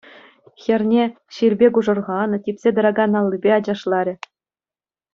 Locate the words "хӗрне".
0.63-1.03